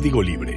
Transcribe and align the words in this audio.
Código 0.00 0.22
Libre. 0.22 0.56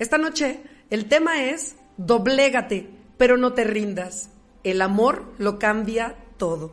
Esta 0.00 0.18
noche 0.18 0.60
el 0.90 1.06
tema 1.06 1.44
es 1.44 1.76
doblégate, 1.98 2.90
pero 3.16 3.36
no 3.36 3.52
te 3.52 3.62
rindas. 3.62 4.30
El 4.64 4.82
amor 4.82 5.34
lo 5.38 5.60
cambia 5.60 6.16
todo. 6.36 6.72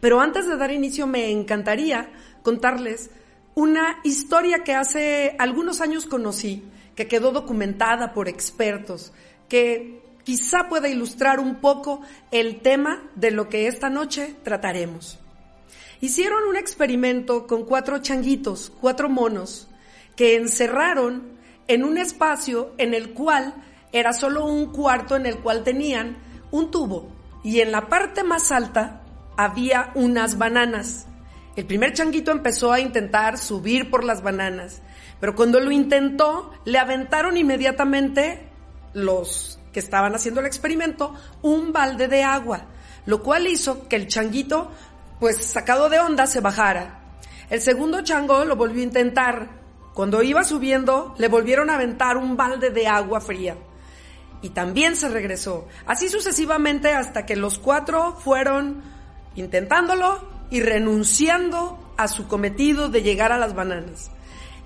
Pero 0.00 0.18
antes 0.18 0.48
de 0.48 0.56
dar 0.56 0.72
inicio 0.72 1.06
me 1.06 1.30
encantaría 1.30 2.10
contarles 2.42 3.10
una 3.56 4.00
historia 4.04 4.62
que 4.64 4.74
hace 4.74 5.34
algunos 5.38 5.80
años 5.80 6.04
conocí, 6.04 6.62
que 6.94 7.08
quedó 7.08 7.32
documentada 7.32 8.12
por 8.12 8.28
expertos, 8.28 9.14
que 9.48 10.02
quizá 10.24 10.68
pueda 10.68 10.90
ilustrar 10.90 11.40
un 11.40 11.54
poco 11.54 12.02
el 12.30 12.60
tema 12.60 13.02
de 13.14 13.30
lo 13.30 13.48
que 13.48 13.66
esta 13.66 13.88
noche 13.88 14.36
trataremos. 14.42 15.18
Hicieron 16.02 16.44
un 16.44 16.56
experimento 16.56 17.46
con 17.46 17.64
cuatro 17.64 17.98
changuitos, 17.98 18.70
cuatro 18.78 19.08
monos, 19.08 19.68
que 20.16 20.36
encerraron 20.36 21.22
en 21.66 21.82
un 21.82 21.96
espacio 21.96 22.74
en 22.76 22.92
el 22.92 23.14
cual 23.14 23.54
era 23.90 24.12
solo 24.12 24.44
un 24.44 24.66
cuarto 24.66 25.16
en 25.16 25.24
el 25.24 25.38
cual 25.38 25.64
tenían 25.64 26.18
un 26.50 26.70
tubo 26.70 27.08
y 27.42 27.60
en 27.60 27.72
la 27.72 27.88
parte 27.88 28.22
más 28.22 28.52
alta 28.52 29.00
había 29.38 29.92
unas 29.94 30.36
bananas. 30.36 31.06
El 31.56 31.64
primer 31.64 31.94
changuito 31.94 32.30
empezó 32.30 32.70
a 32.70 32.80
intentar 32.80 33.38
subir 33.38 33.90
por 33.90 34.04
las 34.04 34.22
bananas, 34.22 34.82
pero 35.20 35.34
cuando 35.34 35.58
lo 35.58 35.70
intentó, 35.70 36.52
le 36.66 36.78
aventaron 36.78 37.38
inmediatamente 37.38 38.46
los 38.92 39.58
que 39.72 39.80
estaban 39.80 40.14
haciendo 40.14 40.40
el 40.40 40.46
experimento 40.46 41.14
un 41.40 41.72
balde 41.72 42.08
de 42.08 42.22
agua, 42.22 42.66
lo 43.06 43.22
cual 43.22 43.46
hizo 43.46 43.88
que 43.88 43.96
el 43.96 44.06
changuito, 44.06 44.70
pues 45.18 45.38
sacado 45.38 45.88
de 45.88 45.98
onda, 45.98 46.26
se 46.26 46.40
bajara. 46.40 47.00
El 47.48 47.62
segundo 47.62 48.02
chango 48.02 48.44
lo 48.44 48.56
volvió 48.56 48.82
a 48.82 48.84
intentar. 48.84 49.48
Cuando 49.94 50.22
iba 50.22 50.44
subiendo, 50.44 51.14
le 51.16 51.28
volvieron 51.28 51.70
a 51.70 51.76
aventar 51.76 52.18
un 52.18 52.36
balde 52.36 52.70
de 52.70 52.86
agua 52.86 53.22
fría. 53.22 53.56
Y 54.42 54.50
también 54.50 54.94
se 54.94 55.08
regresó. 55.08 55.68
Así 55.86 56.10
sucesivamente 56.10 56.92
hasta 56.92 57.24
que 57.24 57.34
los 57.34 57.58
cuatro 57.58 58.14
fueron 58.22 58.82
intentándolo 59.36 60.35
y 60.50 60.60
renunciando 60.60 61.78
a 61.96 62.08
su 62.08 62.28
cometido 62.28 62.88
de 62.88 63.02
llegar 63.02 63.32
a 63.32 63.38
las 63.38 63.54
bananas. 63.54 64.10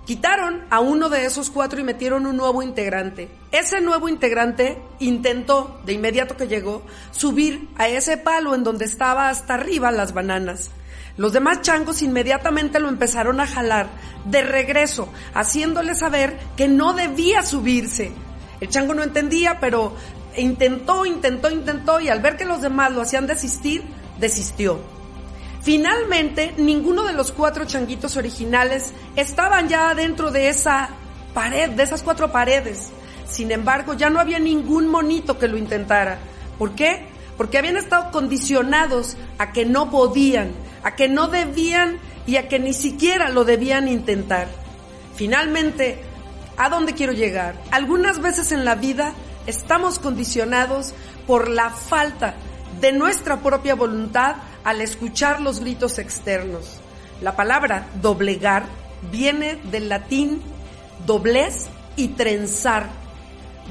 Quitaron 0.06 0.64
a 0.70 0.80
uno 0.80 1.08
de 1.08 1.24
esos 1.24 1.50
cuatro 1.50 1.80
y 1.80 1.84
metieron 1.84 2.26
un 2.26 2.36
nuevo 2.36 2.62
integrante. 2.62 3.28
Ese 3.52 3.80
nuevo 3.80 4.08
integrante 4.08 4.82
intentó, 4.98 5.80
de 5.84 5.92
inmediato 5.92 6.36
que 6.36 6.48
llegó, 6.48 6.82
subir 7.12 7.68
a 7.76 7.86
ese 7.88 8.16
palo 8.16 8.54
en 8.54 8.64
donde 8.64 8.86
estaba 8.86 9.28
hasta 9.28 9.54
arriba 9.54 9.92
las 9.92 10.12
bananas. 10.12 10.70
Los 11.16 11.32
demás 11.32 11.60
changos 11.62 12.02
inmediatamente 12.02 12.80
lo 12.80 12.88
empezaron 12.88 13.40
a 13.40 13.46
jalar 13.46 13.88
de 14.24 14.42
regreso, 14.42 15.08
haciéndole 15.34 15.94
saber 15.94 16.38
que 16.56 16.66
no 16.66 16.92
debía 16.92 17.42
subirse. 17.42 18.10
El 18.60 18.68
chango 18.68 18.94
no 18.94 19.02
entendía, 19.02 19.60
pero 19.60 19.94
intentó, 20.36 21.06
intentó, 21.06 21.50
intentó 21.50 22.00
y 22.00 22.08
al 22.08 22.20
ver 22.20 22.36
que 22.36 22.46
los 22.46 22.62
demás 22.62 22.92
lo 22.92 23.02
hacían 23.02 23.26
desistir, 23.26 23.84
desistió. 24.18 24.80
Finalmente, 25.62 26.54
ninguno 26.56 27.04
de 27.04 27.12
los 27.12 27.32
cuatro 27.32 27.66
changuitos 27.66 28.16
originales 28.16 28.92
estaban 29.14 29.68
ya 29.68 29.94
dentro 29.94 30.30
de 30.30 30.48
esa 30.48 30.88
pared, 31.34 31.70
de 31.70 31.82
esas 31.82 32.02
cuatro 32.02 32.32
paredes. 32.32 32.88
Sin 33.28 33.52
embargo, 33.52 33.94
ya 33.94 34.10
no 34.10 34.20
había 34.20 34.38
ningún 34.38 34.88
monito 34.88 35.38
que 35.38 35.48
lo 35.48 35.58
intentara. 35.58 36.18
¿Por 36.58 36.74
qué? 36.74 37.06
Porque 37.36 37.58
habían 37.58 37.76
estado 37.76 38.10
condicionados 38.10 39.16
a 39.38 39.52
que 39.52 39.66
no 39.66 39.90
podían, 39.90 40.52
a 40.82 40.96
que 40.96 41.08
no 41.08 41.28
debían 41.28 41.98
y 42.26 42.36
a 42.36 42.48
que 42.48 42.58
ni 42.58 42.72
siquiera 42.72 43.28
lo 43.28 43.44
debían 43.44 43.86
intentar. 43.86 44.48
Finalmente, 45.14 45.98
¿a 46.56 46.70
dónde 46.70 46.94
quiero 46.94 47.12
llegar? 47.12 47.54
Algunas 47.70 48.20
veces 48.20 48.52
en 48.52 48.64
la 48.64 48.74
vida 48.76 49.12
estamos 49.46 49.98
condicionados 49.98 50.94
por 51.26 51.48
la 51.48 51.70
falta 51.70 52.34
de 52.80 52.92
nuestra 52.92 53.40
propia 53.40 53.74
voluntad 53.74 54.36
al 54.64 54.80
escuchar 54.80 55.40
los 55.40 55.60
gritos 55.60 55.98
externos. 55.98 56.80
La 57.20 57.36
palabra 57.36 57.88
doblegar 58.00 58.66
viene 59.10 59.56
del 59.70 59.88
latín 59.88 60.42
doblez 61.06 61.68
y 61.96 62.08
trenzar, 62.08 62.88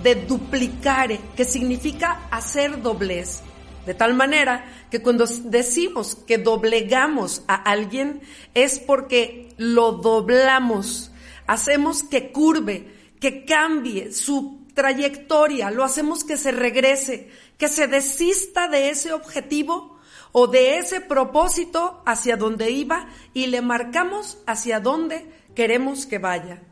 de 0.03 0.15
duplicare, 0.15 1.19
que 1.35 1.45
significa 1.45 2.27
hacer 2.31 2.81
doblez. 2.81 3.41
De 3.85 3.93
tal 3.93 4.13
manera 4.13 4.65
que 4.91 5.01
cuando 5.01 5.25
decimos 5.45 6.15
que 6.15 6.37
doblegamos 6.37 7.43
a 7.47 7.55
alguien 7.55 8.21
es 8.53 8.79
porque 8.79 9.49
lo 9.57 9.93
doblamos, 9.93 11.11
hacemos 11.47 12.03
que 12.03 12.31
curve, 12.31 12.87
que 13.19 13.45
cambie 13.45 14.11
su 14.11 14.58
trayectoria, 14.79 15.71
lo 15.71 15.83
hacemos 15.83 16.23
que 16.23 16.37
se 16.37 16.53
regrese, 16.53 17.29
que 17.57 17.67
se 17.67 17.87
desista 17.87 18.69
de 18.69 18.89
ese 18.91 19.11
objetivo 19.11 19.99
o 20.31 20.47
de 20.47 20.77
ese 20.77 21.01
propósito 21.01 22.01
hacia 22.05 22.37
donde 22.37 22.71
iba 22.71 23.09
y 23.33 23.47
le 23.47 23.61
marcamos 23.61 24.37
hacia 24.47 24.79
dónde 24.79 25.29
queremos 25.53 26.05
que 26.05 26.17
vaya. 26.17 26.63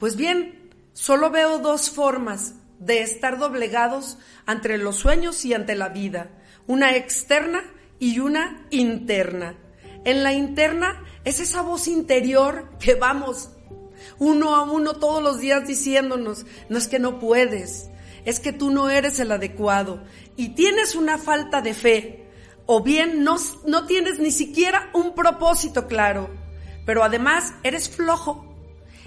Pues 0.00 0.16
bien, 0.16 0.72
solo 0.92 1.30
veo 1.30 1.60
dos 1.60 1.88
formas 1.88 2.54
de 2.80 3.02
estar 3.02 3.38
doblegados 3.38 4.18
ante 4.44 4.76
los 4.76 4.96
sueños 4.96 5.44
y 5.44 5.54
ante 5.54 5.76
la 5.76 5.90
vida, 5.90 6.32
una 6.66 6.96
externa 6.96 7.62
y 8.00 8.18
una 8.18 8.66
interna. 8.70 9.54
En 10.04 10.24
la 10.24 10.32
interna 10.32 11.04
es 11.22 11.38
esa 11.38 11.62
voz 11.62 11.86
interior 11.86 12.76
que 12.80 12.96
vamos 12.96 13.50
uno 14.18 14.54
a 14.54 14.62
uno 14.62 14.94
todos 14.94 15.22
los 15.22 15.40
días 15.40 15.66
diciéndonos, 15.66 16.46
no 16.68 16.78
es 16.78 16.88
que 16.88 16.98
no 16.98 17.18
puedes, 17.18 17.90
es 18.24 18.40
que 18.40 18.52
tú 18.52 18.70
no 18.70 18.90
eres 18.90 19.18
el 19.20 19.32
adecuado 19.32 20.02
y 20.36 20.50
tienes 20.50 20.94
una 20.94 21.18
falta 21.18 21.60
de 21.60 21.74
fe, 21.74 22.30
o 22.66 22.82
bien 22.82 23.24
no, 23.24 23.36
no 23.66 23.86
tienes 23.86 24.18
ni 24.18 24.30
siquiera 24.30 24.90
un 24.94 25.14
propósito 25.14 25.86
claro, 25.86 26.30
pero 26.86 27.02
además 27.02 27.54
eres 27.62 27.88
flojo 27.88 28.46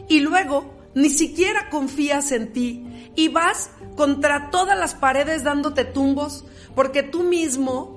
y 0.07 0.19
luego 0.19 0.73
ni 0.93 1.09
siquiera 1.09 1.69
confías 1.69 2.31
en 2.31 2.53
ti 2.53 3.11
y 3.15 3.27
vas 3.29 3.69
contra 3.95 4.49
todas 4.49 4.77
las 4.77 4.95
paredes 4.95 5.43
dándote 5.43 5.85
tumbos 5.85 6.45
porque 6.73 7.03
tú 7.03 7.23
mismo 7.23 7.94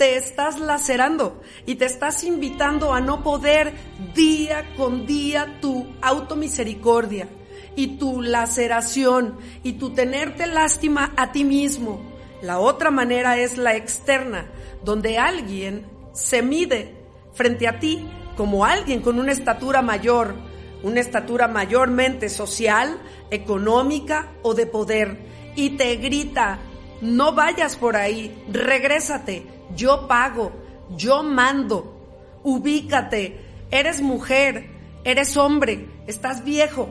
te 0.00 0.16
estás 0.16 0.58
lacerando 0.58 1.42
y 1.66 1.74
te 1.74 1.84
estás 1.84 2.24
invitando 2.24 2.94
a 2.94 3.02
no 3.02 3.22
poder 3.22 3.74
día 4.14 4.64
con 4.74 5.04
día 5.04 5.58
tu 5.60 5.88
automisericordia 6.00 7.28
y 7.76 7.98
tu 7.98 8.22
laceración 8.22 9.36
y 9.62 9.74
tu 9.74 9.90
tenerte 9.90 10.46
lástima 10.46 11.12
a 11.18 11.32
ti 11.32 11.44
mismo. 11.44 12.00
La 12.40 12.60
otra 12.60 12.90
manera 12.90 13.36
es 13.36 13.58
la 13.58 13.76
externa, 13.76 14.46
donde 14.82 15.18
alguien 15.18 15.84
se 16.14 16.40
mide 16.40 16.94
frente 17.34 17.68
a 17.68 17.78
ti 17.78 18.08
como 18.38 18.64
alguien 18.64 19.02
con 19.02 19.18
una 19.18 19.32
estatura 19.32 19.82
mayor, 19.82 20.34
una 20.82 21.00
estatura 21.00 21.46
mayormente 21.46 22.30
social, 22.30 22.98
económica 23.30 24.32
o 24.40 24.54
de 24.54 24.64
poder, 24.64 25.18
y 25.56 25.76
te 25.76 25.96
grita, 25.96 26.58
no 27.00 27.34
vayas 27.34 27.76
por 27.76 27.96
ahí, 27.96 28.44
regrésate, 28.50 29.46
yo 29.74 30.06
pago, 30.08 30.52
yo 30.96 31.22
mando, 31.22 32.40
ubícate, 32.42 33.40
eres 33.70 34.02
mujer, 34.02 34.70
eres 35.04 35.36
hombre, 35.36 35.88
estás 36.06 36.44
viejo, 36.44 36.90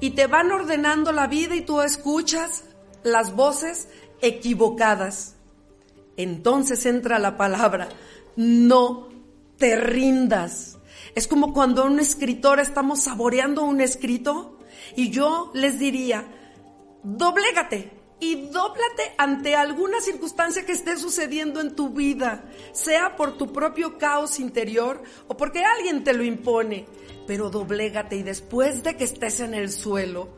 y 0.00 0.10
te 0.10 0.26
van 0.26 0.50
ordenando 0.50 1.12
la 1.12 1.26
vida 1.26 1.54
y 1.54 1.60
tú 1.60 1.82
escuchas 1.82 2.64
las 3.02 3.34
voces 3.34 3.88
equivocadas. 4.22 5.36
Entonces 6.16 6.86
entra 6.86 7.18
la 7.18 7.36
palabra, 7.36 7.88
no 8.36 9.08
te 9.58 9.76
rindas. 9.76 10.78
Es 11.14 11.26
como 11.26 11.52
cuando 11.52 11.84
un 11.84 12.00
escritor 12.00 12.60
estamos 12.60 13.00
saboreando 13.00 13.62
un 13.62 13.80
escrito 13.80 14.58
y 14.96 15.10
yo 15.10 15.50
les 15.54 15.78
diría, 15.78 16.24
doblégate 17.02 17.99
y 18.20 18.48
dóblate 18.48 19.14
ante 19.16 19.56
alguna 19.56 20.00
circunstancia 20.00 20.64
que 20.64 20.72
esté 20.72 20.96
sucediendo 20.96 21.60
en 21.60 21.74
tu 21.74 21.88
vida, 21.88 22.44
sea 22.72 23.16
por 23.16 23.36
tu 23.38 23.52
propio 23.52 23.98
caos 23.98 24.38
interior 24.38 25.02
o 25.26 25.36
porque 25.36 25.64
alguien 25.64 26.04
te 26.04 26.12
lo 26.12 26.22
impone. 26.22 26.86
Pero 27.26 27.48
doblégate 27.48 28.16
y 28.16 28.22
después 28.22 28.82
de 28.82 28.96
que 28.96 29.04
estés 29.04 29.40
en 29.40 29.54
el 29.54 29.70
suelo, 29.70 30.28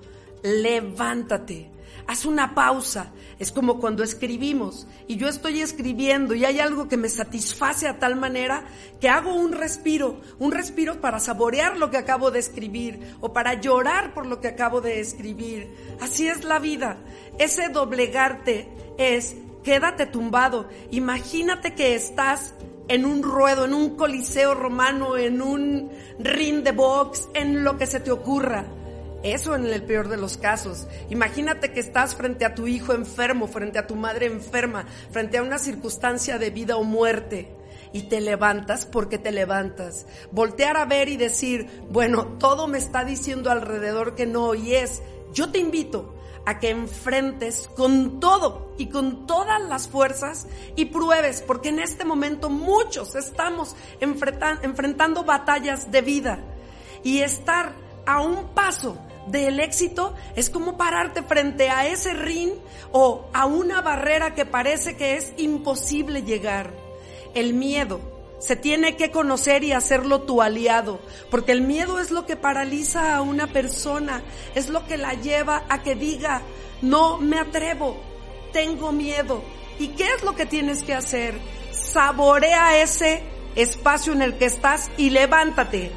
levántate 0.42 1.70
haz 2.06 2.24
una 2.24 2.54
pausa. 2.54 3.12
Es 3.38 3.50
como 3.50 3.78
cuando 3.80 4.02
escribimos 4.02 4.86
y 5.08 5.16
yo 5.16 5.28
estoy 5.28 5.60
escribiendo 5.60 6.34
y 6.34 6.44
hay 6.44 6.60
algo 6.60 6.88
que 6.88 6.96
me 6.96 7.08
satisface 7.08 7.88
a 7.88 7.98
tal 7.98 8.16
manera 8.16 8.64
que 9.00 9.08
hago 9.08 9.34
un 9.34 9.52
respiro, 9.52 10.20
un 10.38 10.52
respiro 10.52 11.00
para 11.00 11.18
saborear 11.18 11.76
lo 11.76 11.90
que 11.90 11.96
acabo 11.96 12.30
de 12.30 12.38
escribir 12.38 13.16
o 13.20 13.32
para 13.32 13.54
llorar 13.54 14.14
por 14.14 14.26
lo 14.26 14.40
que 14.40 14.48
acabo 14.48 14.80
de 14.80 15.00
escribir. 15.00 15.74
Así 16.00 16.28
es 16.28 16.44
la 16.44 16.58
vida. 16.58 16.98
Ese 17.38 17.68
doblegarte 17.68 18.68
es 18.98 19.34
quédate 19.64 20.06
tumbado. 20.06 20.68
Imagínate 20.90 21.74
que 21.74 21.94
estás 21.94 22.54
en 22.88 23.04
un 23.04 23.22
ruedo, 23.22 23.64
en 23.64 23.74
un 23.74 23.96
coliseo 23.96 24.54
romano, 24.54 25.16
en 25.16 25.40
un 25.40 25.90
ring 26.18 26.62
de 26.62 26.72
box, 26.72 27.28
en 27.34 27.64
lo 27.64 27.78
que 27.78 27.86
se 27.86 28.00
te 28.00 28.10
ocurra 28.10 28.66
eso 29.22 29.54
en 29.54 29.66
el 29.66 29.82
peor 29.84 30.08
de 30.08 30.16
los 30.16 30.36
casos. 30.36 30.86
Imagínate 31.10 31.72
que 31.72 31.80
estás 31.80 32.14
frente 32.14 32.44
a 32.44 32.54
tu 32.54 32.66
hijo 32.66 32.92
enfermo, 32.92 33.46
frente 33.46 33.78
a 33.78 33.86
tu 33.86 33.94
madre 33.94 34.26
enferma, 34.26 34.86
frente 35.10 35.38
a 35.38 35.42
una 35.42 35.58
circunstancia 35.58 36.38
de 36.38 36.50
vida 36.50 36.76
o 36.76 36.84
muerte. 36.84 37.54
Y 37.92 38.04
te 38.04 38.20
levantas 38.20 38.86
porque 38.86 39.18
te 39.18 39.32
levantas. 39.32 40.06
Voltear 40.30 40.76
a 40.76 40.86
ver 40.86 41.08
y 41.08 41.16
decir, 41.16 41.68
bueno, 41.90 42.38
todo 42.38 42.66
me 42.66 42.78
está 42.78 43.04
diciendo 43.04 43.50
alrededor 43.50 44.14
que 44.14 44.24
no, 44.24 44.54
y 44.54 44.74
es, 44.74 45.02
yo 45.32 45.50
te 45.50 45.58
invito 45.58 46.14
a 46.44 46.58
que 46.58 46.70
enfrentes 46.70 47.68
con 47.76 48.18
todo 48.18 48.74
y 48.78 48.86
con 48.86 49.26
todas 49.26 49.60
las 49.62 49.88
fuerzas 49.88 50.46
y 50.74 50.86
pruebes, 50.86 51.42
porque 51.42 51.68
en 51.68 51.78
este 51.78 52.04
momento 52.04 52.50
muchos 52.50 53.14
estamos 53.14 53.76
enfrentando 54.00 55.24
batallas 55.24 55.90
de 55.90 56.00
vida 56.00 56.38
y 57.04 57.20
estar 57.20 57.74
a 58.06 58.20
un 58.20 58.48
paso 58.54 58.98
del 59.26 59.60
éxito 59.60 60.14
es 60.36 60.50
como 60.50 60.76
pararte 60.76 61.22
frente 61.22 61.70
a 61.70 61.86
ese 61.86 62.14
ring 62.14 62.52
o 62.92 63.26
a 63.32 63.46
una 63.46 63.80
barrera 63.80 64.34
que 64.34 64.44
parece 64.44 64.96
que 64.96 65.16
es 65.16 65.32
imposible 65.36 66.22
llegar. 66.22 66.72
El 67.34 67.54
miedo 67.54 68.00
se 68.42 68.56
tiene 68.56 68.96
que 68.96 69.12
conocer 69.12 69.62
y 69.62 69.72
hacerlo 69.72 70.22
tu 70.22 70.42
aliado, 70.42 70.98
porque 71.30 71.52
el 71.52 71.62
miedo 71.62 72.00
es 72.00 72.10
lo 72.10 72.26
que 72.26 72.36
paraliza 72.36 73.14
a 73.14 73.22
una 73.22 73.46
persona, 73.46 74.22
es 74.56 74.68
lo 74.68 74.84
que 74.86 74.96
la 74.96 75.14
lleva 75.14 75.64
a 75.68 75.82
que 75.82 75.94
diga, 75.94 76.42
no 76.82 77.18
me 77.18 77.38
atrevo, 77.38 77.96
tengo 78.52 78.90
miedo. 78.90 79.44
¿Y 79.78 79.88
qué 79.88 80.08
es 80.16 80.24
lo 80.24 80.34
que 80.34 80.46
tienes 80.46 80.82
que 80.82 80.92
hacer? 80.92 81.38
Saborea 81.72 82.82
ese 82.82 83.22
espacio 83.54 84.12
en 84.12 84.22
el 84.22 84.36
que 84.36 84.46
estás 84.46 84.90
y 84.96 85.10
levántate. 85.10 85.92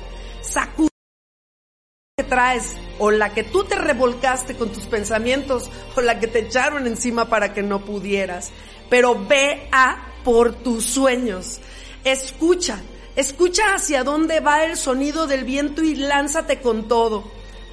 Traes 2.27 2.75
o 2.99 3.11
la 3.11 3.33
que 3.33 3.43
tú 3.43 3.63
te 3.63 3.75
revolcaste 3.75 4.55
con 4.55 4.69
tus 4.71 4.85
pensamientos 4.85 5.69
o 5.95 6.01
la 6.01 6.19
que 6.19 6.27
te 6.27 6.39
echaron 6.39 6.87
encima 6.87 7.29
para 7.29 7.53
que 7.53 7.63
no 7.63 7.83
pudieras. 7.85 8.51
Pero 8.89 9.15
ve 9.27 9.67
a 9.71 10.13
por 10.23 10.53
tus 10.53 10.85
sueños. 10.85 11.59
Escucha, 12.03 12.81
escucha 13.15 13.75
hacia 13.75 14.03
dónde 14.03 14.39
va 14.39 14.65
el 14.65 14.77
sonido 14.77 15.27
del 15.27 15.43
viento 15.43 15.83
y 15.83 15.95
lánzate 15.95 16.61
con 16.61 16.87
todo. 16.87 17.23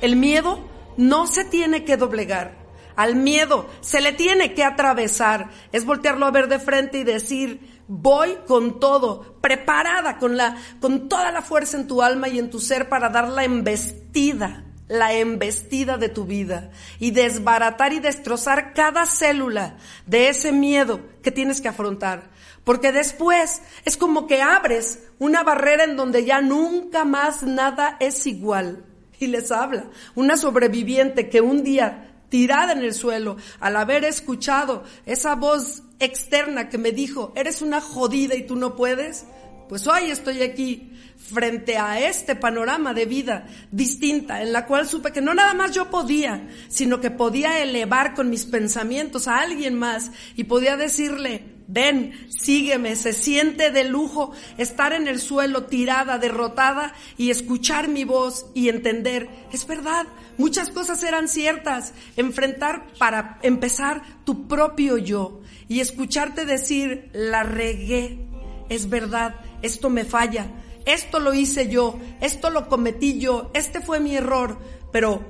El 0.01 0.17
miedo 0.17 0.61
no 0.97 1.27
se 1.27 1.45
tiene 1.45 1.85
que 1.85 1.97
doblegar. 1.97 2.62
Al 2.97 3.17
miedo 3.17 3.69
se 3.81 4.01
le 4.01 4.13
tiene 4.13 4.55
que 4.55 4.65
atravesar. 4.65 5.51
Es 5.73 5.85
voltearlo 5.85 6.27
a 6.27 6.31
ver 6.31 6.49
de 6.49 6.59
frente 6.59 6.99
y 6.99 7.05
decir, 7.05 7.83
voy 7.89 8.39
con 8.47 8.81
todo, 8.81 9.37
preparada 9.41 10.19
con 10.19 10.37
la, 10.37 10.57
con 10.81 11.09
toda 11.09 11.33
la 11.33 11.43
fuerza 11.43 11.77
en 11.77 11.87
tu 11.87 12.03
alma 12.03 12.29
y 12.29 12.39
en 12.39 12.51
tu 12.51 12.61
ser 12.61 12.89
para 12.89 13.09
dar 13.09 13.29
la 13.29 13.45
embestida, 13.45 14.65
la 14.89 15.13
embestida 15.13 15.97
de 15.97 16.09
tu 16.09 16.25
vida 16.25 16.71
y 16.99 17.11
desbaratar 17.11 17.93
y 17.93 18.01
destrozar 18.01 18.75
cada 18.75 19.07
célula 19.07 19.77
de 20.07 20.29
ese 20.29 20.53
miedo 20.53 21.01
que 21.23 21.31
tienes 21.31 21.61
que 21.61 21.69
afrontar. 21.69 22.31
Porque 22.65 22.93
después 22.93 23.63
es 23.85 23.97
como 23.97 24.27
que 24.27 24.41
abres 24.41 25.01
una 25.19 25.43
barrera 25.43 25.85
en 25.85 25.97
donde 25.97 26.25
ya 26.25 26.41
nunca 26.41 27.05
más 27.05 27.43
nada 27.43 27.97
es 28.01 28.27
igual. 28.27 28.85
Y 29.19 29.27
les 29.29 29.53
habla 29.53 29.87
una 30.15 30.37
sobreviviente 30.37 31.29
que 31.29 31.41
un 31.41 31.63
día 31.63 32.12
tirada 32.33 32.73
en 32.73 32.79
el 32.79 32.95
suelo, 32.95 33.37
al 33.61 33.77
haber 33.77 34.07
escuchado 34.07 34.85
esa 35.05 35.35
voz 35.35 35.83
externa 36.01 36.71
que 36.71 36.79
me 36.79 36.91
dijo, 36.91 37.31
eres 37.37 37.61
una 37.61 37.83
jodida 37.83 38.35
y 38.35 38.47
tú 38.47 38.57
no 38.57 38.75
puedes, 38.75 39.27
pues 39.69 39.87
hoy 39.87 40.11
estoy 40.11 40.41
aquí 40.41 40.95
frente 41.19 41.77
a 41.77 42.01
este 42.01 42.35
panorama 42.35 42.95
de 42.95 43.05
vida 43.05 43.47
distinta, 43.71 44.41
en 44.41 44.55
la 44.55 44.65
cual 44.65 44.89
supe 44.89 45.13
que 45.13 45.21
no 45.21 45.35
nada 45.35 45.53
más 45.53 45.73
yo 45.73 45.91
podía, 45.91 46.49
sino 46.69 47.03
que 47.03 47.11
podía 47.11 47.63
elevar 47.63 48.15
con 48.15 48.31
mis 48.31 48.47
pensamientos 48.47 49.29
a 49.29 49.41
alguien 49.41 49.79
más 49.79 50.11
y 50.35 50.45
podía 50.45 50.79
decirle, 50.79 51.52
ven, 51.67 52.29
sígueme, 52.31 52.97
se 52.97 53.13
siente 53.13 53.71
de 53.71 53.85
lujo 53.85 54.33
estar 54.59 54.93
en 54.93 55.09
el 55.09 55.21
suelo 55.21 55.65
tirada, 55.65 56.19
derrotada 56.19 56.95
y 57.17 57.31
escuchar 57.31 57.89
mi 57.89 58.05
voz 58.05 58.47
y 58.55 58.69
entender, 58.69 59.29
es 59.53 59.67
verdad, 59.67 60.07
muchas 60.39 60.71
cosas 60.71 61.03
eran 61.03 61.29
ciertas, 61.29 61.95
enfrentar 62.17 62.87
para 62.99 63.39
empezar 63.43 64.03
tu 64.25 64.49
propio 64.49 64.99
yo 64.99 65.41
y 65.69 65.81
escucharte 65.81 66.45
decir, 66.45 67.11
la 67.13 67.43
regué, 67.43 68.27
es 68.69 68.89
verdad, 68.89 69.37
esto 69.63 69.91
me 69.91 70.05
falla, 70.05 70.47
esto 70.85 71.21
lo 71.21 71.35
hice 71.35 71.69
yo, 71.69 71.99
esto 72.21 72.51
lo 72.51 72.69
cometí 72.69 73.19
yo, 73.19 73.51
este 73.55 73.81
fue 73.81 74.01
mi 74.01 74.17
error, 74.17 74.59
pero 74.93 75.25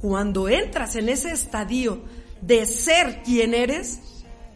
cuando 0.00 0.48
entras 0.48 0.96
en 0.96 1.08
ese 1.08 1.30
estadio 1.30 2.02
de 2.40 2.66
ser 2.66 3.22
quien 3.22 3.54
eres, 3.54 4.00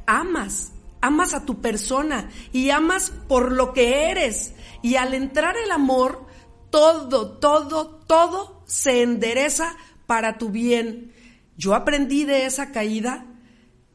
amas 0.06 0.72
amas 1.00 1.34
a 1.34 1.44
tu 1.44 1.60
persona 1.60 2.30
y 2.52 2.70
amas 2.70 3.12
por 3.28 3.52
lo 3.52 3.72
que 3.72 4.10
eres. 4.10 4.54
Y 4.82 4.96
al 4.96 5.14
entrar 5.14 5.56
el 5.56 5.70
amor, 5.70 6.26
todo, 6.70 7.38
todo, 7.38 8.00
todo 8.06 8.62
se 8.66 9.02
endereza 9.02 9.76
para 10.06 10.38
tu 10.38 10.50
bien. 10.50 11.12
Yo 11.56 11.74
aprendí 11.74 12.24
de 12.24 12.46
esa 12.46 12.70
caída 12.70 13.26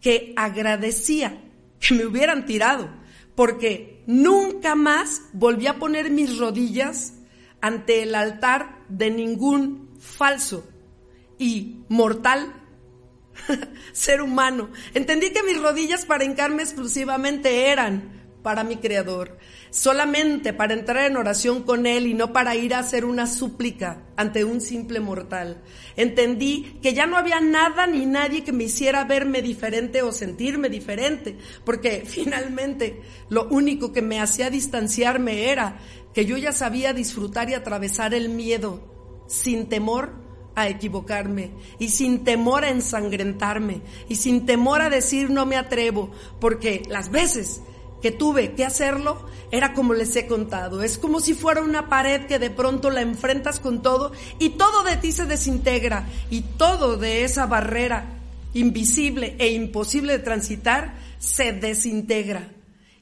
que 0.01 0.33
agradecía 0.35 1.41
que 1.79 1.95
me 1.95 2.05
hubieran 2.05 2.45
tirado, 2.45 2.89
porque 3.35 4.03
nunca 4.05 4.75
más 4.75 5.21
volví 5.33 5.67
a 5.67 5.79
poner 5.79 6.09
mis 6.09 6.37
rodillas 6.37 7.13
ante 7.61 8.03
el 8.03 8.15
altar 8.15 8.83
de 8.89 9.11
ningún 9.11 9.89
falso 9.99 10.67
y 11.37 11.83
mortal 11.89 12.62
ser 13.91 14.21
humano. 14.21 14.69
Entendí 14.93 15.31
que 15.31 15.43
mis 15.43 15.61
rodillas 15.61 16.05
para 16.05 16.23
hincarme 16.23 16.63
exclusivamente 16.63 17.67
eran 17.71 18.23
para 18.43 18.63
mi 18.63 18.75
Creador, 18.75 19.37
solamente 19.69 20.53
para 20.53 20.73
entrar 20.73 21.05
en 21.05 21.17
oración 21.17 21.63
con 21.63 21.87
Él 21.87 22.05
y 22.05 22.13
no 22.13 22.33
para 22.33 22.55
ir 22.55 22.75
a 22.75 22.79
hacer 22.79 23.05
una 23.05 23.25
súplica 23.25 24.03
ante 24.17 24.43
un 24.43 24.61
simple 24.61 24.99
mortal. 24.99 25.63
Entendí 25.95 26.77
que 26.81 26.93
ya 26.93 27.07
no 27.07 27.17
había 27.17 27.39
nada 27.39 27.87
ni 27.87 28.05
nadie 28.05 28.43
que 28.43 28.51
me 28.51 28.65
hiciera 28.65 29.05
verme 29.05 29.41
diferente 29.41 30.01
o 30.03 30.11
sentirme 30.11 30.69
diferente, 30.69 31.37
porque 31.63 32.03
finalmente 32.05 33.01
lo 33.29 33.47
único 33.47 33.93
que 33.93 34.01
me 34.01 34.19
hacía 34.19 34.49
distanciarme 34.49 35.49
era 35.49 35.79
que 36.13 36.25
yo 36.25 36.37
ya 36.37 36.51
sabía 36.51 36.93
disfrutar 36.93 37.49
y 37.49 37.55
atravesar 37.55 38.13
el 38.13 38.29
miedo 38.29 38.91
sin 39.25 39.67
temor 39.67 40.22
a 40.55 40.67
equivocarme 40.67 41.51
y 41.79 41.89
sin 41.89 42.23
temor 42.23 42.63
a 42.63 42.69
ensangrentarme 42.69 43.81
y 44.09 44.15
sin 44.15 44.45
temor 44.45 44.81
a 44.81 44.89
decir 44.89 45.29
no 45.29 45.45
me 45.45 45.57
atrevo, 45.57 46.11
porque 46.39 46.83
las 46.89 47.09
veces 47.11 47.61
que 48.01 48.11
tuve 48.11 48.53
que 48.53 48.65
hacerlo 48.65 49.25
era 49.49 49.73
como 49.73 49.93
les 49.93 50.15
he 50.15 50.27
contado, 50.27 50.83
es 50.83 50.97
como 50.97 51.19
si 51.19 51.33
fuera 51.33 51.61
una 51.61 51.89
pared 51.89 52.25
que 52.25 52.39
de 52.39 52.49
pronto 52.49 52.89
la 52.89 53.01
enfrentas 53.01 53.59
con 53.59 53.81
todo 53.81 54.11
y 54.39 54.49
todo 54.49 54.83
de 54.83 54.97
ti 54.97 55.11
se 55.11 55.25
desintegra 55.25 56.07
y 56.29 56.41
todo 56.41 56.97
de 56.97 57.23
esa 57.23 57.45
barrera 57.45 58.19
invisible 58.53 59.35
e 59.39 59.51
imposible 59.51 60.13
de 60.17 60.23
transitar 60.23 60.95
se 61.17 61.53
desintegra. 61.53 62.49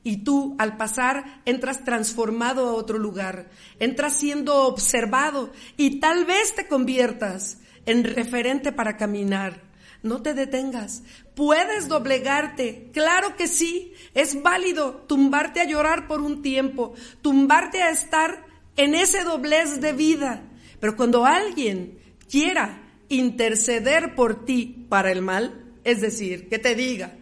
Y 0.03 0.24
tú, 0.24 0.55
al 0.58 0.77
pasar, 0.77 1.41
entras 1.46 1.84
transformado 1.84 2.67
a 2.67 2.74
otro 2.74 2.98
lugar, 2.98 3.50
entras 3.79 4.15
siendo 4.15 4.65
observado 4.65 5.51
y 5.77 6.00
tal 6.00 6.25
vez 6.25 6.55
te 6.55 6.67
conviertas 6.67 7.60
en 7.86 8.03
referente 8.03 8.72
para 8.72 8.98
caminar. 8.98 9.70
no 10.03 10.24
te 10.24 10.34
detengas. 10.34 11.03
Puedes 11.36 11.88
doblegarte, 11.88 12.89
claro 12.91 13.36
que 13.36 13.48
sí. 13.48 13.93
Es 14.15 14.41
válido 14.41 15.05
tumbarte 15.08 15.62
a 15.62 15.65
llorar 15.65 16.08
por 16.08 16.22
un 16.22 16.41
tiempo, 16.41 16.96
tumbarte 17.22 17.84
a 17.84 17.91
estar 17.91 18.48
en 18.77 18.96
ese 18.96 19.24
doblez 19.24 19.79
de 19.79 19.93
vida. 19.93 20.41
Pero 20.79 20.96
cuando 20.96 21.25
alguien 21.25 22.00
quiera 22.27 22.81
interceder 23.10 24.15
por 24.15 24.43
ti 24.46 24.88
para 24.89 25.12
el 25.12 25.22
mal, 25.22 25.72
es 25.84 26.01
decir, 26.01 26.50
que 26.50 26.58
te 26.58 26.74
diga 26.74 27.13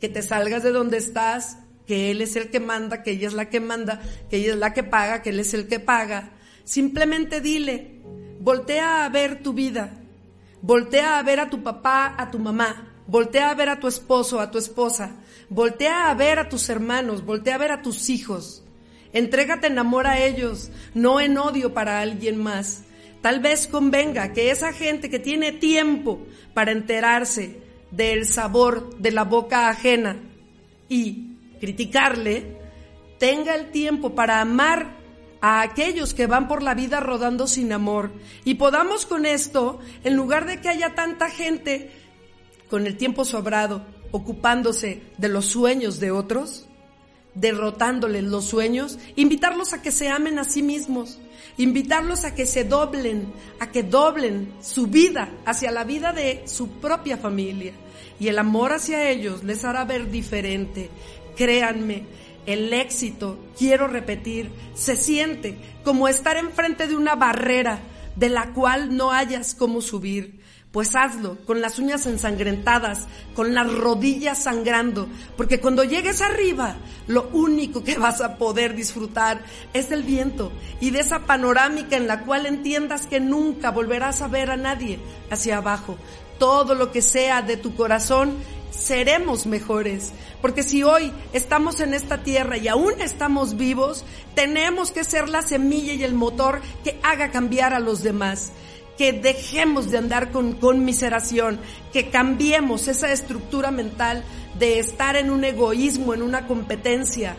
que 0.00 0.08
te 0.08 0.22
salgas 0.22 0.62
de 0.62 0.72
donde 0.72 0.96
estás, 0.96 1.58
que 1.90 2.12
Él 2.12 2.22
es 2.22 2.36
el 2.36 2.50
que 2.50 2.60
manda, 2.60 3.02
que 3.02 3.10
ella 3.10 3.26
es 3.26 3.34
la 3.34 3.50
que 3.50 3.58
manda, 3.58 4.00
que 4.30 4.36
ella 4.36 4.52
es 4.52 4.58
la 4.58 4.72
que 4.72 4.84
paga, 4.84 5.22
que 5.22 5.30
Él 5.30 5.40
es 5.40 5.54
el 5.54 5.66
que 5.66 5.80
paga, 5.80 6.30
simplemente 6.62 7.40
dile, 7.40 8.00
voltea 8.38 9.04
a 9.04 9.08
ver 9.08 9.42
tu 9.42 9.54
vida, 9.54 9.98
voltea 10.62 11.18
a 11.18 11.22
ver 11.24 11.40
a 11.40 11.50
tu 11.50 11.64
papá, 11.64 12.14
a 12.16 12.30
tu 12.30 12.38
mamá, 12.38 12.94
voltea 13.08 13.50
a 13.50 13.54
ver 13.56 13.70
a 13.70 13.80
tu 13.80 13.88
esposo, 13.88 14.38
a 14.38 14.52
tu 14.52 14.58
esposa, 14.58 15.16
voltea 15.48 16.08
a 16.08 16.14
ver 16.14 16.38
a 16.38 16.48
tus 16.48 16.68
hermanos, 16.68 17.24
voltea 17.24 17.56
a 17.56 17.58
ver 17.58 17.72
a 17.72 17.82
tus 17.82 18.08
hijos. 18.08 18.62
Entrégate 19.12 19.66
en 19.66 19.80
amor 19.80 20.06
a 20.06 20.24
ellos, 20.24 20.70
no 20.94 21.20
en 21.20 21.36
odio 21.38 21.74
para 21.74 21.98
alguien 21.98 22.40
más. 22.40 22.82
Tal 23.20 23.40
vez 23.40 23.66
convenga 23.66 24.32
que 24.32 24.52
esa 24.52 24.72
gente 24.72 25.10
que 25.10 25.18
tiene 25.18 25.50
tiempo 25.50 26.24
para 26.54 26.70
enterarse 26.70 27.58
del 27.90 28.26
sabor 28.26 28.96
de 28.98 29.10
la 29.10 29.24
boca 29.24 29.68
ajena 29.68 30.18
y 30.88 31.29
criticarle, 31.60 32.56
tenga 33.18 33.54
el 33.54 33.70
tiempo 33.70 34.14
para 34.14 34.40
amar 34.40 34.96
a 35.40 35.62
aquellos 35.62 36.14
que 36.14 36.26
van 36.26 36.48
por 36.48 36.62
la 36.62 36.74
vida 36.74 37.00
rodando 37.00 37.46
sin 37.46 37.72
amor 37.72 38.12
y 38.44 38.54
podamos 38.54 39.06
con 39.06 39.26
esto, 39.26 39.78
en 40.04 40.16
lugar 40.16 40.46
de 40.46 40.60
que 40.60 40.68
haya 40.68 40.94
tanta 40.94 41.30
gente 41.30 41.90
con 42.68 42.86
el 42.86 42.96
tiempo 42.96 43.24
sobrado, 43.24 43.84
ocupándose 44.12 45.02
de 45.18 45.28
los 45.28 45.46
sueños 45.46 46.00
de 46.00 46.10
otros, 46.10 46.66
derrotándoles 47.34 48.24
los 48.24 48.44
sueños, 48.44 48.98
invitarlos 49.16 49.72
a 49.72 49.82
que 49.82 49.92
se 49.92 50.08
amen 50.08 50.38
a 50.38 50.44
sí 50.44 50.62
mismos, 50.62 51.18
invitarlos 51.56 52.24
a 52.24 52.34
que 52.34 52.46
se 52.46 52.64
doblen, 52.64 53.32
a 53.60 53.70
que 53.70 53.82
doblen 53.82 54.52
su 54.60 54.86
vida 54.86 55.30
hacia 55.44 55.70
la 55.70 55.84
vida 55.84 56.12
de 56.12 56.42
su 56.46 56.68
propia 56.80 57.16
familia. 57.16 57.72
Y 58.18 58.28
el 58.28 58.38
amor 58.38 58.72
hacia 58.72 59.08
ellos 59.08 59.44
les 59.44 59.64
hará 59.64 59.84
ver 59.84 60.10
diferente. 60.10 60.90
Créanme, 61.40 62.04
el 62.44 62.70
éxito, 62.74 63.38
quiero 63.56 63.88
repetir, 63.88 64.50
se 64.74 64.94
siente 64.94 65.56
como 65.82 66.06
estar 66.06 66.36
enfrente 66.36 66.86
de 66.86 66.94
una 66.94 67.14
barrera 67.14 67.78
de 68.14 68.28
la 68.28 68.52
cual 68.52 68.94
no 68.94 69.10
hayas 69.10 69.54
cómo 69.54 69.80
subir. 69.80 70.38
Pues 70.70 70.94
hazlo 70.94 71.38
con 71.46 71.62
las 71.62 71.78
uñas 71.78 72.04
ensangrentadas, 72.04 73.08
con 73.34 73.54
las 73.54 73.72
rodillas 73.72 74.42
sangrando, 74.42 75.08
porque 75.38 75.60
cuando 75.60 75.82
llegues 75.82 76.20
arriba, 76.20 76.76
lo 77.06 77.30
único 77.32 77.82
que 77.82 77.96
vas 77.96 78.20
a 78.20 78.36
poder 78.36 78.76
disfrutar 78.76 79.40
es 79.72 79.90
el 79.92 80.02
viento 80.02 80.52
y 80.78 80.90
de 80.90 81.00
esa 81.00 81.20
panorámica 81.20 81.96
en 81.96 82.06
la 82.06 82.20
cual 82.26 82.44
entiendas 82.44 83.06
que 83.06 83.18
nunca 83.18 83.70
volverás 83.70 84.20
a 84.20 84.28
ver 84.28 84.50
a 84.50 84.58
nadie 84.58 84.98
hacia 85.30 85.56
abajo. 85.56 85.96
Todo 86.38 86.74
lo 86.74 86.92
que 86.92 87.02
sea 87.02 87.40
de 87.42 87.56
tu 87.56 87.74
corazón, 87.74 88.34
seremos 88.70 89.46
mejores. 89.46 90.12
Porque 90.40 90.62
si 90.62 90.82
hoy 90.82 91.12
estamos 91.32 91.80
en 91.80 91.94
esta 91.94 92.22
tierra 92.22 92.56
y 92.56 92.68
aún 92.68 93.00
estamos 93.00 93.56
vivos, 93.56 94.04
tenemos 94.34 94.90
que 94.90 95.04
ser 95.04 95.28
la 95.28 95.42
semilla 95.42 95.92
y 95.92 96.04
el 96.04 96.14
motor 96.14 96.60
que 96.84 96.98
haga 97.02 97.30
cambiar 97.30 97.74
a 97.74 97.80
los 97.80 98.02
demás 98.02 98.52
que 99.00 99.14
dejemos 99.14 99.90
de 99.90 99.96
andar 99.96 100.30
con 100.30 100.52
conmiseración, 100.52 101.58
que 101.90 102.10
cambiemos 102.10 102.86
esa 102.86 103.10
estructura 103.10 103.70
mental 103.70 104.22
de 104.58 104.78
estar 104.78 105.16
en 105.16 105.30
un 105.30 105.42
egoísmo, 105.42 106.12
en 106.12 106.20
una 106.20 106.46
competencia. 106.46 107.34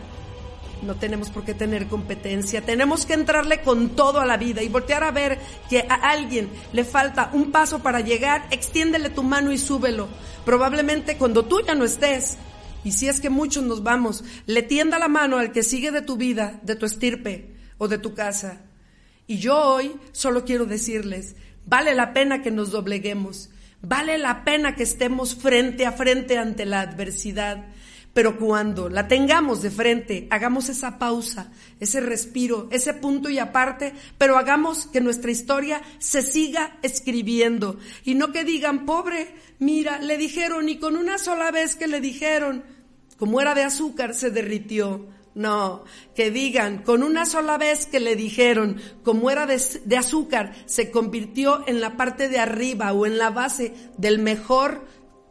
No 0.82 0.96
tenemos 0.96 1.30
por 1.30 1.44
qué 1.44 1.54
tener 1.54 1.86
competencia, 1.86 2.62
tenemos 2.62 3.06
que 3.06 3.14
entrarle 3.14 3.62
con 3.62 3.90
todo 3.90 4.20
a 4.20 4.26
la 4.26 4.36
vida 4.36 4.62
y 4.62 4.68
voltear 4.68 5.04
a 5.04 5.12
ver 5.12 5.38
que 5.70 5.86
a 5.88 5.94
alguien 5.94 6.48
le 6.72 6.84
falta 6.84 7.30
un 7.32 7.52
paso 7.52 7.82
para 7.82 8.00
llegar, 8.00 8.46
extiéndele 8.50 9.10
tu 9.10 9.22
mano 9.22 9.52
y 9.52 9.58
súbelo. 9.58 10.08
Probablemente 10.44 11.16
cuando 11.16 11.44
tú 11.44 11.60
ya 11.64 11.74
no 11.74 11.84
estés, 11.84 12.36
y 12.84 12.92
si 12.92 13.08
es 13.08 13.20
que 13.20 13.30
muchos 13.30 13.62
nos 13.62 13.82
vamos, 13.82 14.24
le 14.46 14.62
tienda 14.62 14.98
la 14.98 15.08
mano 15.08 15.38
al 15.38 15.52
que 15.52 15.62
sigue 15.62 15.92
de 15.92 16.02
tu 16.02 16.16
vida, 16.16 16.60
de 16.62 16.74
tu 16.74 16.84
estirpe 16.84 17.54
o 17.78 17.86
de 17.86 17.98
tu 17.98 18.12
casa. 18.12 18.62
Y 19.28 19.38
yo 19.38 19.56
hoy 19.56 19.92
solo 20.10 20.44
quiero 20.44 20.66
decirles, 20.66 21.36
Vale 21.66 21.94
la 21.94 22.12
pena 22.12 22.42
que 22.42 22.50
nos 22.50 22.70
dobleguemos, 22.70 23.50
vale 23.80 24.18
la 24.18 24.44
pena 24.44 24.74
que 24.74 24.82
estemos 24.82 25.36
frente 25.36 25.86
a 25.86 25.92
frente 25.92 26.36
ante 26.38 26.66
la 26.66 26.80
adversidad, 26.80 27.66
pero 28.12 28.38
cuando 28.38 28.88
la 28.88 29.08
tengamos 29.08 29.62
de 29.62 29.70
frente, 29.70 30.26
hagamos 30.30 30.68
esa 30.68 30.98
pausa, 30.98 31.50
ese 31.80 32.00
respiro, 32.00 32.68
ese 32.70 32.94
punto 32.94 33.30
y 33.30 33.38
aparte, 33.38 33.94
pero 34.18 34.36
hagamos 34.36 34.86
que 34.86 35.00
nuestra 35.00 35.30
historia 35.30 35.80
se 35.98 36.22
siga 36.22 36.78
escribiendo 36.82 37.78
y 38.04 38.14
no 38.14 38.32
que 38.32 38.44
digan, 38.44 38.84
pobre, 38.84 39.34
mira, 39.58 39.98
le 39.98 40.18
dijeron 40.18 40.68
y 40.68 40.78
con 40.78 40.96
una 40.96 41.18
sola 41.18 41.50
vez 41.50 41.74
que 41.76 41.86
le 41.86 42.00
dijeron, 42.00 42.64
como 43.16 43.40
era 43.40 43.54
de 43.54 43.62
azúcar, 43.62 44.14
se 44.14 44.30
derritió. 44.30 45.06
No, 45.34 45.84
que 46.14 46.30
digan, 46.30 46.82
con 46.82 47.02
una 47.02 47.24
sola 47.24 47.56
vez 47.56 47.86
que 47.86 48.00
le 48.00 48.16
dijeron, 48.16 48.76
como 49.02 49.30
era 49.30 49.46
de, 49.46 49.96
azúcar, 49.96 50.52
se 50.66 50.90
convirtió 50.90 51.64
en 51.66 51.80
la 51.80 51.96
parte 51.96 52.28
de 52.28 52.38
arriba 52.38 52.92
o 52.92 53.06
en 53.06 53.16
la 53.16 53.30
base 53.30 53.72
del 53.96 54.18
mejor 54.18 54.84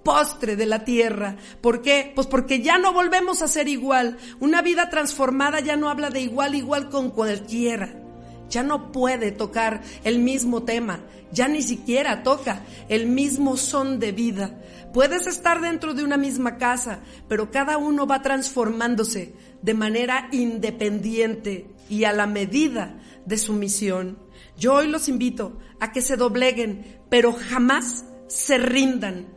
postre 0.04 0.56
de 0.56 0.66
la 0.66 0.84
tierra. 0.84 1.38
¿Por 1.62 1.82
qué? 1.82 2.12
Pues 2.16 2.28
porque 2.28 2.62
ya 2.62 2.78
no 2.78 2.94
volvemos 2.94 3.42
a 3.42 3.48
ser 3.48 3.68
igual. 3.68 4.18
Una 4.40 4.62
vida 4.62 4.90
transformada 4.90 5.60
ya 5.60 5.76
no 5.76 5.90
habla 5.90 6.10
de 6.10 6.22
igual 6.22 6.56
igual 6.56 6.90
con 6.90 7.10
cualquiera. 7.10 8.02
Ya 8.50 8.64
no 8.64 8.92
puede 8.92 9.32
tocar 9.32 9.82
el 10.04 10.20
mismo 10.20 10.64
tema, 10.64 11.06
ya 11.32 11.48
ni 11.48 11.62
siquiera 11.62 12.22
toca 12.22 12.64
el 12.90 13.08
mismo 13.08 13.56
son 13.56 13.98
de 14.00 14.12
vida. 14.12 14.60
Puedes 14.94 15.26
estar 15.26 15.62
dentro 15.62 15.94
de 15.94 16.04
una 16.04 16.18
misma 16.18 16.58
casa, 16.58 17.00
pero 17.30 17.50
cada 17.50 17.78
uno 17.78 18.06
va 18.06 18.22
transformándose 18.22 19.34
de 19.62 19.74
manera 19.74 20.28
independiente 20.34 21.70
y 21.90 22.04
a 22.04 22.12
la 22.12 22.28
medida 22.28 23.00
de 23.26 23.38
su 23.38 23.54
misión. 23.54 24.20
Yo 24.58 24.74
hoy 24.74 24.88
los 24.88 25.08
invito 25.08 25.58
a 25.80 25.94
que 25.94 26.02
se 26.02 26.18
dobleguen, 26.18 27.00
pero 27.10 27.32
jamás 27.32 28.04
se 28.28 28.58
rindan, 28.58 29.28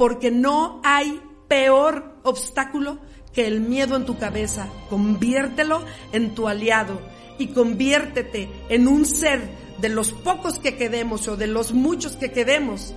porque 0.00 0.30
no 0.30 0.80
hay 0.82 1.20
peor 1.46 2.14
obstáculo 2.22 2.96
que 3.34 3.46
el 3.46 3.60
miedo 3.60 3.96
en 3.96 4.06
tu 4.06 4.16
cabeza. 4.16 4.66
Conviértelo 4.88 5.82
en 6.14 6.34
tu 6.34 6.48
aliado 6.48 7.02
y 7.38 7.48
conviértete 7.48 8.48
en 8.70 8.88
un 8.88 9.04
ser 9.04 9.46
de 9.78 9.90
los 9.90 10.12
pocos 10.12 10.58
que 10.58 10.78
quedemos 10.78 11.28
o 11.28 11.36
de 11.36 11.48
los 11.48 11.74
muchos 11.74 12.16
que 12.16 12.32
quedemos, 12.32 12.94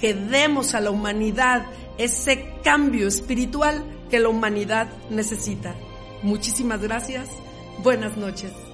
que 0.00 0.14
demos 0.14 0.74
a 0.74 0.80
la 0.80 0.90
humanidad 0.90 1.66
ese 1.98 2.54
cambio 2.64 3.08
espiritual 3.08 3.84
que 4.08 4.18
la 4.18 4.30
humanidad 4.30 4.88
necesita. 5.10 5.76
Muchísimas 6.22 6.80
gracias. 6.80 7.28
Buenas 7.82 8.16
noches. 8.16 8.71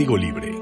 Código 0.00 0.16
Libre 0.16 0.59